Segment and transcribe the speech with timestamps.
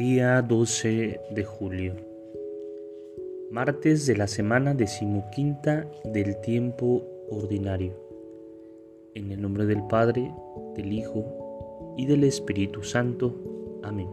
[0.00, 1.94] Día 12 de julio.
[3.50, 7.92] Martes de la semana decimoquinta del tiempo ordinario.
[9.14, 10.32] En el nombre del Padre,
[10.74, 13.36] del Hijo y del Espíritu Santo.
[13.82, 14.08] Amén.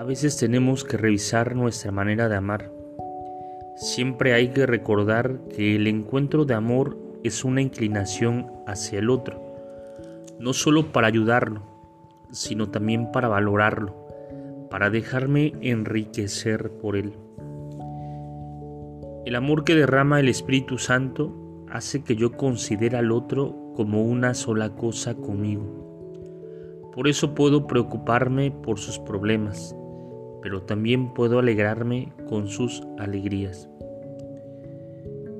[0.00, 2.72] A veces tenemos que revisar nuestra manera de amar.
[3.76, 9.40] Siempre hay que recordar que el encuentro de amor es una inclinación hacia el otro,
[10.40, 11.67] no solo para ayudarlo,
[12.30, 13.94] sino también para valorarlo,
[14.70, 17.14] para dejarme enriquecer por él.
[19.24, 24.34] El amor que derrama el Espíritu Santo hace que yo considere al otro como una
[24.34, 26.90] sola cosa conmigo.
[26.94, 29.76] Por eso puedo preocuparme por sus problemas,
[30.42, 33.68] pero también puedo alegrarme con sus alegrías.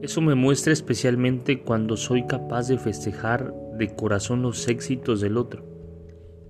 [0.02, 5.77] Eso me muestra especialmente cuando soy capaz de festejar de corazón los éxitos del otro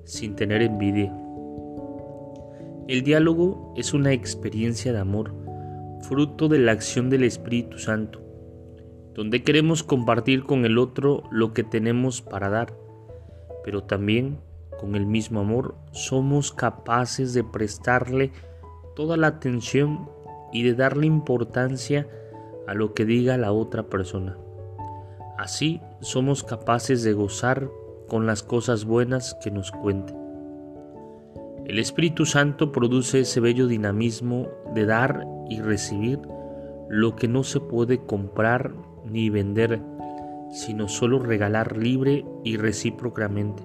[0.08, 1.14] sin tener envidia.
[2.88, 5.34] El diálogo es una experiencia de amor,
[6.00, 8.22] fruto de la acción del Espíritu Santo,
[9.12, 12.74] donde queremos compartir con el otro lo que tenemos para dar,
[13.64, 14.38] pero también
[14.80, 18.32] con el mismo amor somos capaces de prestarle
[18.96, 20.08] toda la atención
[20.54, 22.08] y de darle importancia
[22.66, 24.38] a lo que diga la otra persona.
[25.36, 27.68] Así somos capaces de gozar
[28.08, 30.14] con las cosas buenas que nos cuente.
[31.66, 36.18] El Espíritu Santo produce ese bello dinamismo de dar y recibir
[36.88, 38.72] lo que no se puede comprar
[39.04, 39.80] ni vender,
[40.50, 43.62] sino solo regalar libre y recíprocamente.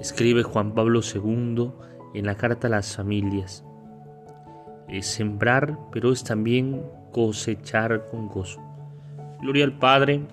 [0.00, 1.70] Escribe Juan Pablo II
[2.14, 3.64] en la carta a las familias.
[4.88, 8.60] Es sembrar, pero es también cosechar con gozo.
[9.40, 10.26] Gloria al Padre,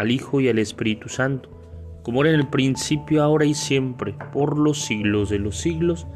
[0.00, 1.50] al Hijo y al Espíritu Santo,
[2.02, 6.06] como era en el principio, ahora y siempre, por los siglos de los siglos.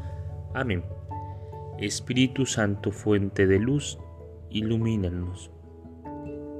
[0.55, 0.83] Amén.
[1.77, 3.99] Espíritu Santo, fuente de luz,
[4.49, 5.51] ilumínanos.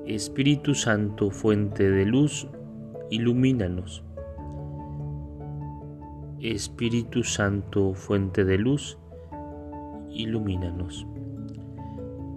[0.06, 2.48] Espíritu Santo, fuente de luz,
[3.10, 4.04] ilumínanos.
[6.40, 9.00] Espíritu Santo, fuente de luz,
[10.12, 11.08] ilumínanos.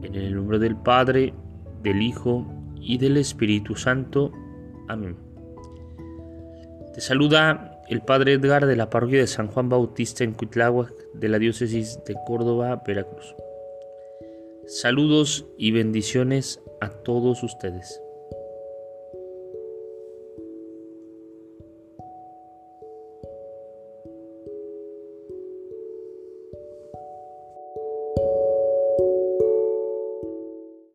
[0.03, 1.35] En el nombre del Padre,
[1.83, 2.47] del Hijo
[2.81, 4.33] y del Espíritu Santo.
[4.89, 5.17] Amén.
[6.95, 11.29] Te saluda el Padre Edgar de la parroquia de San Juan Bautista en Cuitláhuac de
[11.29, 13.35] la diócesis de Córdoba, Veracruz.
[14.67, 18.03] Saludos y bendiciones a todos ustedes.